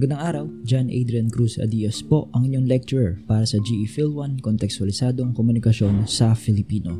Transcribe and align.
Magandang 0.00 0.22
araw, 0.26 0.46
John 0.66 0.90
Adrian 0.90 1.30
Cruz 1.30 1.54
Adios 1.62 2.02
po 2.02 2.26
ang 2.34 2.42
inyong 2.42 2.66
lecturer 2.66 3.22
para 3.30 3.46
sa 3.46 3.62
GE 3.62 3.86
Phil 3.86 4.10
1 4.10 4.42
Kontekstualisadong 4.42 5.30
Komunikasyon 5.30 6.10
sa 6.10 6.34
Filipino. 6.34 6.98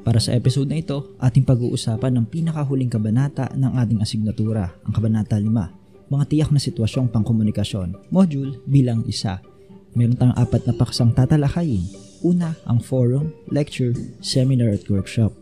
Para 0.00 0.16
sa 0.24 0.32
episode 0.32 0.72
na 0.72 0.80
ito, 0.80 1.12
ating 1.20 1.44
pag-uusapan 1.44 2.16
ng 2.16 2.26
pinakahuling 2.32 2.88
kabanata 2.88 3.52
ng 3.52 3.76
ating 3.76 4.00
asignatura, 4.00 4.72
ang 4.88 4.92
Kabanata 4.96 5.36
5, 5.36 6.08
mga 6.08 6.24
tiyak 6.32 6.48
na 6.48 6.62
sitwasyong 6.64 7.12
pangkomunikasyon, 7.12 8.08
module 8.08 8.56
bilang 8.64 9.04
isa. 9.04 9.51
Meron 9.92 10.16
tayong 10.16 10.38
apat 10.40 10.64
na 10.64 10.74
paksang 10.74 11.12
tatalakayin. 11.12 11.84
Una, 12.24 12.56
ang 12.64 12.80
forum, 12.80 13.30
lecture, 13.52 13.92
seminar 14.24 14.72
at 14.72 14.88
workshop. 14.88 15.36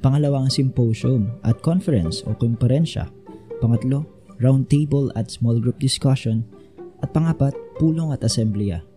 Pangalawa, 0.00 0.46
ang 0.46 0.50
symposium 0.50 1.28
at 1.44 1.60
conference 1.60 2.24
o 2.24 2.32
konferensya. 2.32 3.12
Pangatlo, 3.60 4.08
roundtable 4.40 5.12
at 5.12 5.28
small 5.28 5.60
group 5.60 5.76
discussion. 5.76 6.48
At 7.04 7.12
pangapat, 7.12 7.52
pulong 7.76 8.12
at 8.16 8.24
asembleya. 8.24 8.89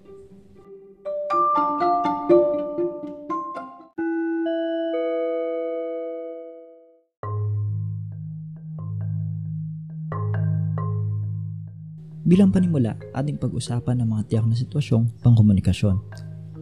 Bilang 12.34 12.50
panimula, 12.50 12.98
ating 13.14 13.38
pag-usapan 13.38 14.02
ng 14.02 14.10
mga 14.10 14.24
tiyak 14.26 14.46
na 14.50 14.58
sitwasyong 14.58 15.06
pangkomunikasyon. 15.22 16.02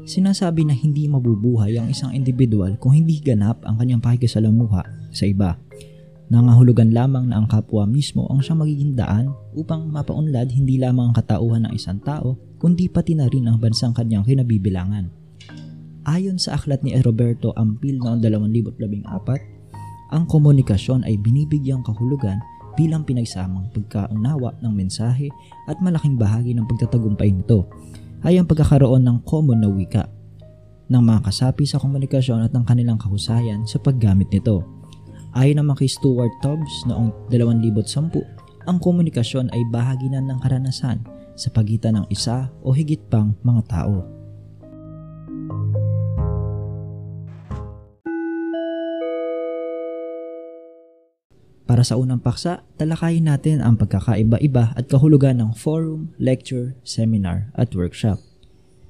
Sinasabi 0.04 0.68
na 0.68 0.76
hindi 0.76 1.08
mabubuhay 1.08 1.80
ang 1.80 1.88
isang 1.88 2.12
individual 2.12 2.76
kung 2.76 2.92
hindi 2.92 3.24
ganap 3.24 3.64
ang 3.64 3.80
kanyang 3.80 4.04
pakikisalamuha 4.04 4.84
sa 5.16 5.24
iba. 5.24 5.56
Nangahulugan 6.28 6.92
lamang 6.92 7.32
na 7.32 7.40
ang 7.40 7.48
kapwa 7.48 7.88
mismo 7.88 8.28
ang 8.28 8.44
siyang 8.44 8.68
magiging 8.68 9.00
daan 9.00 9.32
upang 9.56 9.88
mapaunlad 9.88 10.52
hindi 10.52 10.76
lamang 10.76 11.16
ang 11.16 11.16
katauhan 11.16 11.64
ng 11.64 11.72
isang 11.72 12.04
tao, 12.04 12.36
kundi 12.60 12.92
pati 12.92 13.16
na 13.16 13.32
rin 13.32 13.48
ang 13.48 13.56
bansang 13.56 13.96
kanyang 13.96 14.28
kinabibilangan. 14.28 15.08
Ayon 16.04 16.36
sa 16.36 16.60
aklat 16.60 16.84
ni 16.84 17.00
Roberto 17.00 17.56
Ampil 17.56 17.96
noong 17.96 18.20
2014, 18.20 19.08
ang 20.12 20.28
komunikasyon 20.28 21.08
ay 21.08 21.16
binibigyang 21.16 21.80
kahulugan 21.88 22.44
bilang 22.82 23.06
pinagsamang 23.06 23.70
pagkaunawa 23.70 24.58
ng 24.58 24.74
mensahe 24.74 25.30
at 25.70 25.78
malaking 25.86 26.18
bahagi 26.18 26.58
ng 26.58 26.66
pagtatagumpay 26.66 27.30
nito 27.30 27.70
ay 28.26 28.42
ang 28.42 28.50
pagkakaroon 28.50 29.06
ng 29.06 29.22
common 29.22 29.62
na 29.62 29.70
wika 29.70 30.10
ng 30.90 30.98
mga 30.98 31.30
kasapi 31.30 31.70
sa 31.70 31.78
komunikasyon 31.78 32.50
at 32.50 32.52
ng 32.58 32.66
kanilang 32.66 32.98
kahusayan 32.98 33.70
sa 33.70 33.78
paggamit 33.78 34.34
nito. 34.34 34.66
Ayon 35.38 35.62
naman 35.62 35.78
kay 35.78 35.88
Stuart 35.88 36.34
Tubbs 36.42 36.90
noong 36.90 37.14
2010, 37.30 38.66
ang 38.66 38.78
komunikasyon 38.82 39.54
ay 39.54 39.62
bahagi 39.70 40.10
na 40.10 40.20
ng 40.20 40.42
karanasan 40.42 41.06
sa 41.38 41.48
pagitan 41.54 42.02
ng 42.02 42.06
isa 42.10 42.50
o 42.66 42.74
higit 42.74 43.00
pang 43.08 43.38
mga 43.46 43.62
tao. 43.70 44.21
Para 51.72 51.88
sa 51.88 51.96
unang 51.96 52.20
paksa, 52.20 52.68
talakayin 52.76 53.32
natin 53.32 53.64
ang 53.64 53.80
pagkakaiba-iba 53.80 54.76
at 54.76 54.92
kahulugan 54.92 55.40
ng 55.40 55.56
forum, 55.56 56.12
lecture, 56.20 56.76
seminar 56.84 57.48
at 57.56 57.72
workshop. 57.72 58.20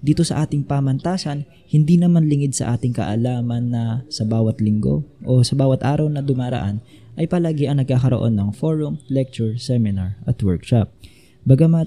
Dito 0.02 0.26
sa 0.26 0.42
ating 0.42 0.66
pamantasan, 0.66 1.46
hindi 1.70 2.02
naman 2.02 2.26
lingid 2.26 2.58
sa 2.58 2.74
ating 2.74 2.98
kaalaman 2.98 3.70
na 3.70 4.02
sa 4.10 4.26
bawat 4.26 4.58
linggo 4.58 5.06
o 5.22 5.46
sa 5.46 5.54
bawat 5.54 5.86
araw 5.86 6.10
na 6.10 6.26
dumaraan 6.26 6.82
ay 7.22 7.30
palagi 7.30 7.70
ang 7.70 7.86
nagkakaroon 7.86 8.34
ng 8.34 8.50
forum, 8.50 8.98
lecture, 9.14 9.62
seminar 9.62 10.18
at 10.26 10.42
workshop. 10.42 10.90
Bagamat 11.46 11.86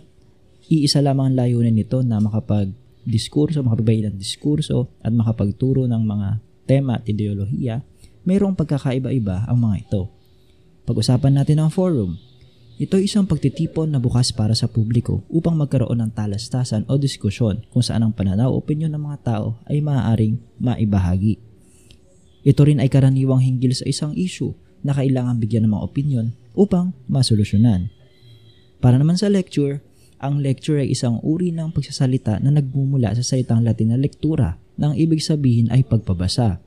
iisa 0.71 1.03
lamang 1.03 1.34
ang 1.34 1.43
layunin 1.43 1.75
nito 1.75 2.06
na 2.06 2.22
makapag-diskurso, 2.22 3.66
makapagbahid 3.66 4.15
ng 4.15 4.16
diskurso 4.22 4.94
at 5.03 5.11
makapagturo 5.11 5.91
ng 5.91 6.03
mga 6.06 6.28
tema 6.71 7.03
at 7.03 7.05
ideolohiya, 7.11 7.82
mayroong 8.22 8.55
pagkakaiba-iba 8.55 9.50
ang 9.50 9.59
mga 9.59 9.91
ito. 9.91 10.15
Pag-usapan 10.84 11.41
natin 11.41 11.65
ang 11.65 11.72
forum. 11.72 12.21
Ito 12.77 13.00
ay 13.00 13.09
isang 13.09 13.25
pagtitipon 13.25 13.89
na 13.89 13.97
bukas 13.97 14.37
para 14.37 14.53
sa 14.53 14.69
publiko 14.69 15.25
upang 15.33 15.56
magkaroon 15.56 16.05
ng 16.05 16.12
talastasan 16.12 16.84
o 16.93 17.00
diskusyon 17.00 17.65
kung 17.72 17.81
saan 17.81 18.05
ang 18.05 18.12
pananaw 18.12 18.53
o 18.53 18.61
opinyon 18.61 18.93
ng 18.93 19.00
mga 19.00 19.19
tao 19.25 19.56
ay 19.65 19.81
maaaring 19.81 20.37
maibahagi. 20.61 21.41
Ito 22.44 22.69
rin 22.69 22.84
ay 22.84 22.93
karaniwang 22.93 23.41
hinggil 23.41 23.73
sa 23.73 23.89
isang 23.89 24.12
issue 24.12 24.53
na 24.84 24.93
kailangan 24.93 25.41
bigyan 25.41 25.65
ng 25.65 25.73
mga 25.73 25.84
opinyon 25.89 26.27
upang 26.53 26.93
masolusyonan. 27.09 27.89
Para 28.84 29.00
naman 29.00 29.17
sa 29.17 29.33
lecture, 29.33 29.81
ang 30.21 30.44
lecture 30.44 30.84
ay 30.84 30.93
isang 30.93 31.17
uri 31.25 31.49
ng 31.49 31.73
pagsasalita 31.73 32.44
na 32.44 32.53
nagmumula 32.53 33.17
sa 33.17 33.25
salitang 33.25 33.65
Latin 33.65 33.97
na 33.97 33.99
lektura 33.99 34.61
na 34.77 34.93
ang 34.93 34.94
ibig 35.00 35.25
sabihin 35.25 35.73
ay 35.73 35.81
pagpabasa. 35.81 36.61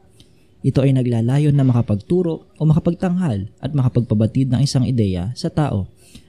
Ito 0.65 0.81
ay 0.81 0.97
naglalayon 0.97 1.53
na 1.53 1.61
makapagturo 1.61 2.49
o 2.57 2.61
makapagtanghal 2.65 3.53
at 3.61 3.71
makapagpabatid 3.77 4.49
ng 4.49 4.61
isang 4.65 4.81
ideya 4.89 5.29
sa 5.37 5.53
tao. 5.53 5.85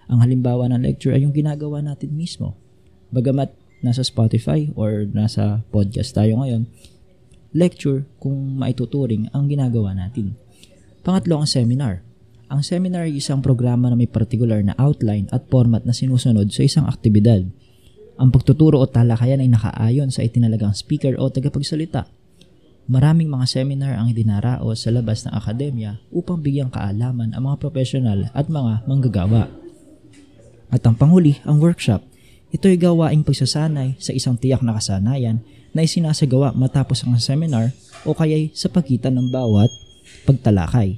Ang 0.09 0.21
halimbawa 0.21 0.69
ng 0.69 0.84
lecture 0.84 1.16
ay 1.16 1.25
yung 1.25 1.33
ginagawa 1.33 1.81
natin 1.81 2.12
mismo. 2.12 2.56
Bagamat 3.09 3.56
nasa 3.81 4.05
Spotify 4.05 4.69
or 4.77 5.09
nasa 5.09 5.65
podcast 5.72 6.12
tayo 6.12 6.44
ngayon, 6.44 6.69
lecture 7.56 8.05
kung 8.21 8.37
maituturing 8.61 9.33
ang 9.33 9.49
ginagawa 9.49 9.97
natin. 9.97 10.37
Pangatlo 11.00 11.41
ang 11.41 11.49
seminar. 11.49 12.05
Ang 12.53 12.60
seminar 12.65 13.09
ay 13.09 13.21
isang 13.21 13.41
programa 13.41 13.89
na 13.89 13.97
may 13.97 14.09
particular 14.09 14.60
na 14.60 14.77
outline 14.77 15.28
at 15.33 15.49
format 15.49 15.84
na 15.89 15.97
sinusunod 15.97 16.49
sa 16.53 16.65
isang 16.65 16.84
aktibidad. 16.84 17.45
Ang 18.21 18.28
pagtuturo 18.28 18.77
o 18.77 18.84
talakayan 18.84 19.41
ay 19.41 19.49
nakaayon 19.49 20.12
sa 20.12 20.21
itinalagang 20.21 20.77
speaker 20.77 21.16
o 21.16 21.33
tagapagsalita 21.33 22.17
Maraming 22.88 23.28
mga 23.28 23.44
seminar 23.44 24.00
ang 24.00 24.09
idinaraos 24.09 24.81
sa 24.81 24.88
labas 24.88 25.21
ng 25.28 25.37
akademya 25.37 26.00
upang 26.09 26.41
bigyang 26.41 26.72
kaalaman 26.72 27.37
ang 27.37 27.44
mga 27.44 27.60
profesional 27.60 28.32
at 28.32 28.49
mga 28.49 28.88
manggagawa. 28.88 29.53
At 30.72 30.81
ang 30.88 30.97
panghuli, 30.97 31.37
ang 31.44 31.60
workshop. 31.60 32.00
Ito 32.48 32.65
ay 32.65 32.81
gawaing 32.81 33.28
pagsasanay 33.28 34.00
sa 34.00 34.16
isang 34.16 34.41
tiyak 34.41 34.65
na 34.65 34.72
kasanayan 34.72 35.44
na 35.77 35.84
isinasagawa 35.84 36.56
matapos 36.56 37.04
ang 37.04 37.12
seminar 37.21 37.77
o 38.09 38.16
kaya'y 38.16 38.56
sa 38.56 38.72
pagitan 38.72 39.21
ng 39.21 39.28
bawat 39.28 39.69
pagtalakay. 40.25 40.97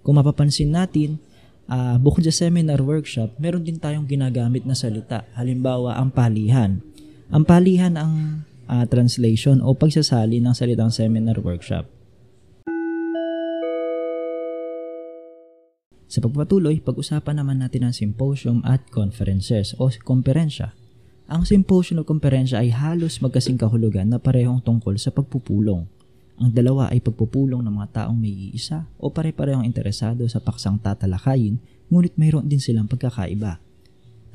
Kung 0.00 0.16
mapapansin 0.16 0.72
natin, 0.72 1.20
uh, 1.68 2.00
bukod 2.00 2.24
sa 2.24 2.32
seminar 2.32 2.80
workshop, 2.80 3.36
meron 3.36 3.60
din 3.60 3.76
tayong 3.76 4.08
ginagamit 4.08 4.64
na 4.64 4.72
salita. 4.72 5.28
Halimbawa, 5.36 6.00
ang 6.00 6.08
palihan. 6.08 6.80
Ang 7.28 7.44
palihan 7.44 7.92
ang 7.92 8.40
uh, 8.70 8.84
translation 8.86 9.58
o 9.62 9.74
pagsasali 9.74 10.38
ng 10.42 10.54
salitang 10.54 10.92
seminar 10.94 11.38
workshop. 11.42 11.86
Sa 16.06 16.22
pagpatuloy, 16.22 16.78
pag-usapan 16.78 17.42
naman 17.42 17.58
natin 17.58 17.90
ang 17.90 17.94
symposium 17.94 18.62
at 18.62 18.86
conferences 18.94 19.74
o 19.74 19.90
komperensya. 19.90 20.70
Ang 21.26 21.42
symposium 21.42 22.00
o 22.00 22.06
komperensya 22.06 22.62
ay 22.62 22.70
halos 22.70 23.18
magkasing 23.18 23.58
kahulugan 23.58 24.06
na 24.06 24.22
parehong 24.22 24.62
tungkol 24.62 24.94
sa 25.02 25.10
pagpupulong. 25.10 25.82
Ang 26.38 26.50
dalawa 26.54 26.94
ay 26.94 27.02
pagpupulong 27.02 27.58
ng 27.58 27.74
mga 27.74 27.88
taong 27.90 28.14
may 28.14 28.30
iisa 28.30 28.86
o 29.02 29.10
pare-parehong 29.10 29.66
interesado 29.66 30.22
sa 30.30 30.38
paksang 30.38 30.78
tatalakayin, 30.78 31.58
ngunit 31.90 32.14
mayroon 32.14 32.46
din 32.46 32.62
silang 32.62 32.86
pagkakaiba. 32.86 33.65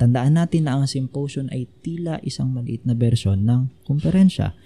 Tandaan 0.02 0.34
natin 0.34 0.66
na 0.66 0.82
ang 0.82 0.90
symposium 0.90 1.46
ay 1.54 1.70
tila 1.86 2.18
isang 2.26 2.50
maliit 2.50 2.82
na 2.90 2.98
bersyon 2.98 3.46
ng 3.46 3.86
kumperensya. 3.86 4.58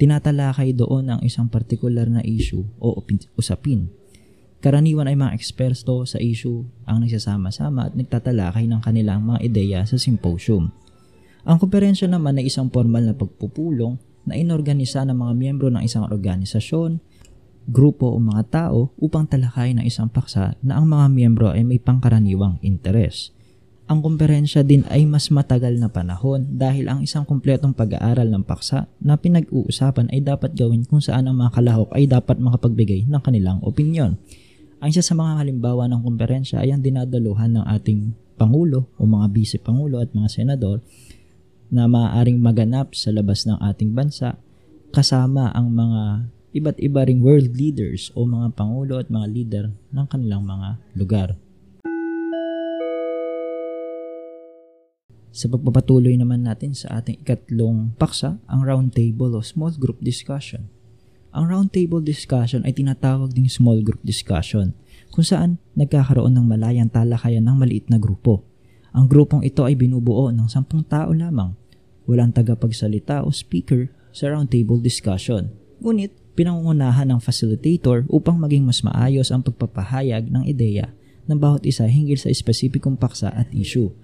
Tinatalakay 0.00 0.72
doon 0.72 1.12
ang 1.12 1.20
isang 1.20 1.52
partikular 1.52 2.08
na 2.08 2.24
issue 2.24 2.64
o 2.80 2.96
usapin. 3.36 3.92
Karaniwan 4.64 5.12
ay 5.12 5.20
mga 5.20 5.36
eksperto 5.36 6.08
sa 6.08 6.16
issue 6.16 6.64
ang 6.88 7.04
nagsasama-sama 7.04 7.92
at 7.92 7.94
nagtatalakay 7.96 8.64
ng 8.72 8.80
kanilang 8.80 9.20
mga 9.20 9.44
ideya 9.44 9.80
sa 9.84 10.00
symposium. 10.00 10.72
Ang 11.44 11.60
kumperensya 11.60 12.08
naman 12.08 12.40
ay 12.40 12.48
isang 12.48 12.72
formal 12.72 13.04
na 13.04 13.12
pagpupulong 13.12 14.00
na 14.24 14.32
inorganisa 14.40 15.04
ng 15.04 15.12
mga 15.12 15.32
miyembro 15.36 15.68
ng 15.68 15.84
isang 15.84 16.08
organisasyon, 16.08 17.04
grupo 17.68 18.16
o 18.16 18.16
mga 18.16 18.48
tao 18.48 18.96
upang 18.96 19.28
talakayin 19.28 19.84
ng 19.84 19.84
isang 19.84 20.08
paksa 20.08 20.56
na 20.64 20.80
ang 20.80 20.88
mga 20.88 21.12
miyembro 21.12 21.52
ay 21.52 21.68
may 21.68 21.76
pangkaraniwang 21.76 22.56
interes. 22.64 23.36
Ang 23.90 24.06
kumperensya 24.06 24.62
din 24.62 24.86
ay 24.86 25.02
mas 25.02 25.34
matagal 25.34 25.74
na 25.74 25.90
panahon 25.90 26.46
dahil 26.46 26.86
ang 26.86 27.02
isang 27.02 27.26
kumpletong 27.26 27.74
pag-aaral 27.74 28.30
ng 28.30 28.46
paksa 28.46 28.86
na 29.02 29.18
pinag-uusapan 29.18 30.14
ay 30.14 30.22
dapat 30.22 30.54
gawin 30.54 30.86
kung 30.86 31.02
saan 31.02 31.26
ang 31.26 31.34
mga 31.34 31.58
kalahok 31.58 31.90
ay 31.98 32.06
dapat 32.06 32.38
makapagbigay 32.38 33.10
ng 33.10 33.18
kanilang 33.18 33.58
opinyon. 33.66 34.14
Ang 34.78 34.88
isa 34.94 35.02
sa 35.02 35.18
mga 35.18 35.42
halimbawa 35.42 35.90
ng 35.90 36.06
kumperensya 36.06 36.62
ay 36.62 36.70
ang 36.70 36.86
dinadaluhan 36.86 37.58
ng 37.58 37.66
ating 37.66 38.14
Pangulo 38.38 38.86
o 38.94 39.10
mga 39.10 39.26
Vice 39.34 39.58
Pangulo 39.58 39.98
at 39.98 40.14
mga 40.14 40.30
Senador 40.30 40.78
na 41.66 41.90
maaaring 41.90 42.38
maganap 42.38 42.94
sa 42.94 43.10
labas 43.10 43.42
ng 43.42 43.58
ating 43.58 43.90
bansa 43.90 44.38
kasama 44.94 45.50
ang 45.50 45.66
mga 45.66 46.30
iba't 46.54 46.78
iba 46.78 47.02
ring 47.10 47.26
world 47.26 47.58
leaders 47.58 48.14
o 48.14 48.22
mga 48.22 48.54
pangulo 48.54 49.02
at 49.02 49.10
mga 49.10 49.26
leader 49.26 49.64
ng 49.90 50.06
kanilang 50.06 50.46
mga 50.46 50.78
lugar. 50.94 51.34
Sa 55.30 55.46
pagpapatuloy 55.46 56.18
naman 56.18 56.42
natin 56.42 56.74
sa 56.74 56.98
ating 56.98 57.22
ikatlong 57.22 57.94
paksa, 57.94 58.42
ang 58.50 58.66
roundtable 58.66 59.30
o 59.38 59.40
small 59.46 59.70
group 59.78 60.02
discussion. 60.02 60.66
Ang 61.30 61.46
roundtable 61.46 62.02
discussion 62.02 62.66
ay 62.66 62.74
tinatawag 62.74 63.30
ding 63.30 63.46
small 63.46 63.78
group 63.86 64.02
discussion 64.02 64.74
kung 65.14 65.22
saan 65.22 65.62
nagkakaroon 65.78 66.34
ng 66.34 66.46
malayang 66.46 66.90
talakayan 66.90 67.46
ng 67.46 67.56
maliit 67.62 67.86
na 67.86 68.02
grupo. 68.02 68.42
Ang 68.90 69.06
grupong 69.06 69.46
ito 69.46 69.62
ay 69.62 69.78
binubuo 69.78 70.34
ng 70.34 70.50
sampung 70.50 70.82
tao 70.82 71.14
lamang. 71.14 71.54
Walang 72.10 72.34
tagapagsalita 72.34 73.22
o 73.22 73.30
speaker 73.30 73.86
sa 74.10 74.34
roundtable 74.34 74.82
discussion. 74.82 75.54
Ngunit 75.78 76.10
pinangungunahan 76.34 77.06
ng 77.14 77.22
facilitator 77.22 78.02
upang 78.10 78.34
maging 78.42 78.66
mas 78.66 78.82
maayos 78.82 79.30
ang 79.30 79.46
pagpapahayag 79.46 80.26
ng 80.26 80.42
ideya 80.50 80.90
ng 81.30 81.38
bawat 81.38 81.62
isa 81.62 81.86
hinggil 81.86 82.18
sa 82.18 82.26
espesipikong 82.26 82.98
paksa 82.98 83.30
at 83.30 83.46
issue. 83.54 83.94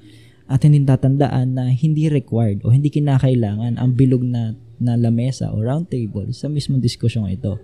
At 0.46 0.62
hindi 0.62 0.86
tatandaan 0.86 1.58
na 1.58 1.74
hindi 1.74 2.06
required 2.06 2.62
o 2.62 2.70
hindi 2.70 2.86
kinakailangan 2.86 3.82
ang 3.82 3.90
bilog 3.98 4.22
na, 4.22 4.54
na 4.78 4.94
lamesa 4.94 5.50
o 5.50 5.58
round 5.58 5.90
table 5.90 6.30
sa 6.30 6.46
mismong 6.46 6.78
diskusyong 6.78 7.26
ito. 7.34 7.58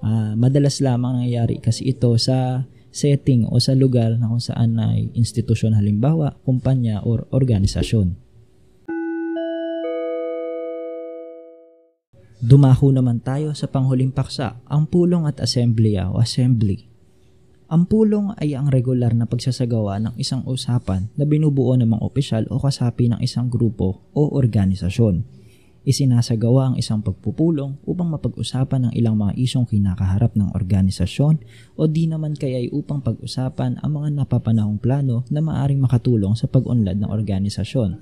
Uh, 0.00 0.32
madalas 0.36 0.80
lamang 0.80 1.20
nangyayari 1.20 1.60
kasi 1.60 1.92
ito 1.92 2.12
sa 2.16 2.64
setting 2.94 3.44
o 3.50 3.60
sa 3.60 3.76
lugar 3.76 4.16
na 4.16 4.30
kung 4.30 4.40
saan 4.40 4.80
ay 4.80 5.12
institusyon 5.12 5.76
halimbawa, 5.76 6.40
kumpanya 6.46 7.04
or 7.04 7.28
organisasyon. 7.34 8.16
Dumako 12.44 12.92
naman 12.92 13.24
tayo 13.24 13.56
sa 13.56 13.68
panghuling 13.68 14.12
paksa, 14.12 14.60
ang 14.68 14.84
pulong 14.84 15.24
at 15.24 15.40
assembly 15.40 15.96
o 15.96 16.20
assembly. 16.20 16.93
Ang 17.64 17.88
pulong 17.88 18.36
ay 18.36 18.52
ang 18.52 18.68
regular 18.68 19.16
na 19.16 19.24
pagsasagawa 19.24 19.96
ng 19.96 20.14
isang 20.20 20.44
usapan 20.44 21.08
na 21.16 21.24
binubuo 21.24 21.72
ng 21.80 21.96
mga 21.96 22.04
opisyal 22.04 22.44
o 22.52 22.60
kasapi 22.60 23.08
ng 23.08 23.20
isang 23.24 23.48
grupo 23.48 24.04
o 24.12 24.36
organisasyon. 24.36 25.24
Isinasagawa 25.84 26.72
ang 26.72 26.76
isang 26.76 27.00
pagpupulong 27.00 27.80
upang 27.88 28.12
mapag-usapan 28.12 28.88
ng 28.88 28.92
ilang 28.96 29.16
mga 29.16 29.36
isyong 29.36 29.64
kinakaharap 29.68 30.36
ng 30.36 30.52
organisasyon 30.52 31.40
o 31.76 31.88
di 31.88 32.04
naman 32.04 32.36
kaya 32.36 32.60
ay 32.60 32.68
upang 32.68 33.00
pag-usapan 33.00 33.80
ang 33.80 33.90
mga 33.96 34.24
napapanahong 34.24 34.80
plano 34.80 35.24
na 35.32 35.40
maaring 35.40 35.80
makatulong 35.80 36.36
sa 36.36 36.48
pag-unlad 36.48 37.00
ng 37.00 37.08
organisasyon. 37.08 38.00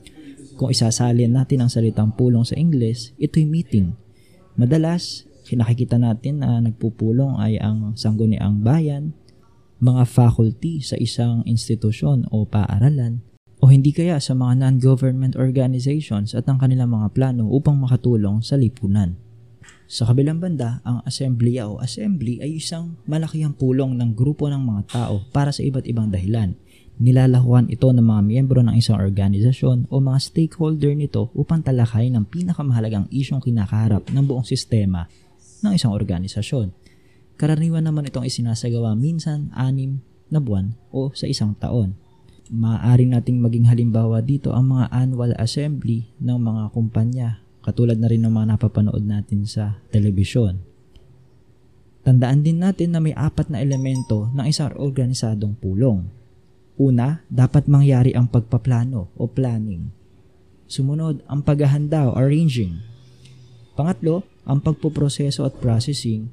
Kung 0.59 0.75
isasalin 0.75 1.35
natin 1.35 1.63
ang 1.63 1.71
salitang 1.71 2.15
pulong 2.15 2.43
sa 2.43 2.59
Ingles, 2.59 3.15
ito'y 3.19 3.47
meeting. 3.47 3.95
Madalas, 4.59 5.27
kinakikita 5.47 5.99
natin 5.99 6.43
na 6.43 6.63
nagpupulong 6.63 7.39
ay 7.43 7.59
ang 7.59 7.99
sangguniang 7.99 8.63
bayan, 8.63 9.15
mga 9.83 10.07
faculty 10.07 10.79
sa 10.79 10.95
isang 10.95 11.43
institusyon 11.43 12.23
o 12.31 12.47
paaralan 12.47 13.19
o 13.59 13.67
hindi 13.67 13.91
kaya 13.91 14.23
sa 14.23 14.31
mga 14.31 14.63
non-government 14.63 15.35
organizations 15.35 16.39
at 16.39 16.47
ang 16.47 16.63
kanilang 16.63 16.95
mga 16.95 17.11
plano 17.11 17.51
upang 17.51 17.83
makatulong 17.83 18.47
sa 18.47 18.55
lipunan. 18.55 19.19
Sa 19.91 20.07
kabilang 20.07 20.39
banda, 20.39 20.79
ang 20.87 21.03
assembly 21.03 21.59
o 21.67 21.83
assembly 21.83 22.39
ay 22.39 22.63
isang 22.63 22.95
malakihang 23.11 23.59
pulong 23.59 23.99
ng 23.99 24.15
grupo 24.15 24.47
ng 24.47 24.63
mga 24.63 24.83
tao 24.87 25.27
para 25.35 25.51
sa 25.51 25.67
iba't 25.67 25.87
ibang 25.91 26.15
dahilan. 26.15 26.55
Nilalahuan 27.03 27.67
ito 27.67 27.91
ng 27.91 28.07
mga 28.07 28.23
miyembro 28.23 28.63
ng 28.63 28.79
isang 28.79 29.03
organisasyon 29.03 29.91
o 29.91 29.99
mga 29.99 30.19
stakeholder 30.23 30.95
nito 30.95 31.35
upang 31.35 31.59
talakay 31.59 32.07
ng 32.07 32.23
pinakamahalagang 32.31 33.11
isyong 33.11 33.43
kinakaharap 33.43 34.07
ng 34.15 34.23
buong 34.23 34.47
sistema 34.47 35.11
ng 35.67 35.75
isang 35.75 35.91
organisasyon. 35.91 36.71
Karaniwan 37.43 37.83
naman 37.83 38.07
itong 38.07 38.23
isinasagawa 38.23 38.95
minsan 38.95 39.51
anim 39.59 39.99
na 40.31 40.39
buwan 40.39 40.79
o 40.95 41.11
sa 41.11 41.27
isang 41.27 41.59
taon. 41.59 41.99
Maaari 42.55 43.03
nating 43.11 43.43
maging 43.43 43.67
halimbawa 43.67 44.23
dito 44.23 44.55
ang 44.55 44.71
mga 44.71 44.95
annual 44.95 45.35
assembly 45.35 46.07
ng 46.23 46.39
mga 46.39 46.71
kumpanya 46.71 47.43
katulad 47.67 47.99
na 47.99 48.07
rin 48.07 48.23
ng 48.23 48.31
mga 48.31 48.47
napapanood 48.55 49.03
natin 49.03 49.43
sa 49.43 49.83
telebisyon. 49.91 50.63
Tandaan 52.07 52.47
din 52.47 52.63
natin 52.63 52.95
na 52.95 53.03
may 53.03 53.11
apat 53.11 53.51
na 53.51 53.59
elemento 53.59 54.31
ng 54.31 54.47
isang 54.47 54.71
organisadong 54.79 55.59
pulong. 55.59 56.07
Una, 56.79 57.27
dapat 57.27 57.67
mangyari 57.67 58.15
ang 58.15 58.31
pagpaplano 58.31 59.11
o 59.19 59.27
planning. 59.27 59.91
Sumunod, 60.71 61.27
ang 61.27 61.43
paghahanda 61.43 62.07
o 62.07 62.15
arranging. 62.15 62.79
Pangatlo, 63.75 64.23
ang 64.47 64.63
pagpuproseso 64.63 65.43
at 65.43 65.59
processing 65.59 66.31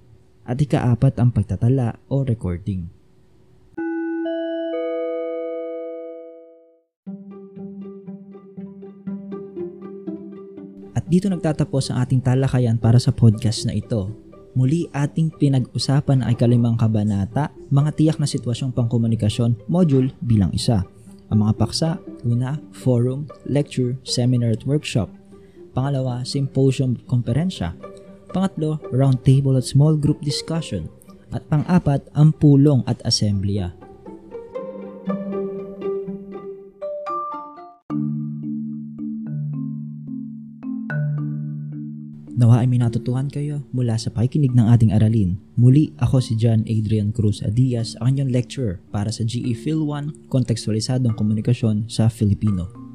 at 0.50 0.58
ikaapat 0.58 1.22
ang 1.22 1.30
pagtatala 1.30 2.02
o 2.10 2.26
recording. 2.26 2.90
At 10.98 11.06
dito 11.06 11.30
nagtatapos 11.30 11.94
ang 11.94 12.02
ating 12.02 12.26
talakayan 12.26 12.82
para 12.82 12.98
sa 12.98 13.14
podcast 13.14 13.70
na 13.70 13.78
ito. 13.78 14.10
Muli 14.58 14.90
ating 14.90 15.38
pinag-usapan 15.38 16.26
ay 16.26 16.34
kalimang 16.34 16.74
kabanata, 16.74 17.54
mga 17.70 17.94
tiyak 17.94 18.18
na 18.18 18.26
sitwasyong 18.26 18.74
pangkomunikasyon, 18.74 19.70
module 19.70 20.10
bilang 20.26 20.50
isa. 20.58 20.82
Ang 21.30 21.46
mga 21.46 21.54
paksa, 21.62 22.02
una, 22.26 22.58
forum, 22.74 23.30
lecture, 23.46 23.94
seminar 24.02 24.58
at 24.58 24.66
workshop. 24.66 25.14
Pangalawa, 25.78 26.26
symposium, 26.26 26.98
konferensya. 27.06 27.78
Pangatlo, 28.30 28.78
roundtable 28.94 29.58
at 29.58 29.66
small 29.66 29.98
group 29.98 30.22
discussion. 30.22 30.90
At 31.30 31.46
pang-apat, 31.50 32.10
ang 32.14 32.34
pulong 32.34 32.82
at 32.90 33.02
asembleya. 33.06 33.74
Nawa 42.40 42.64
ay 42.64 42.72
may 42.72 42.80
natutuhan 42.80 43.28
kayo 43.28 43.68
mula 43.76 44.00
sa 44.00 44.16
pakikinig 44.16 44.56
ng 44.56 44.72
ating 44.72 44.96
aralin. 44.96 45.36
Muli 45.60 45.92
ako 46.00 46.24
si 46.24 46.40
John 46.40 46.64
Adrian 46.72 47.12
Cruz 47.12 47.44
Adias, 47.44 48.00
ang 48.00 48.16
inyong 48.16 48.32
lecturer 48.32 48.80
para 48.96 49.12
sa 49.12 49.28
GE 49.28 49.52
Phil 49.60 49.84
1, 49.84 50.32
Kontekstualisadong 50.32 51.20
Komunikasyon 51.20 51.92
sa 51.92 52.08
Filipino. 52.08 52.89